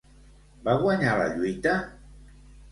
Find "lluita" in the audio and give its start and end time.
1.37-1.77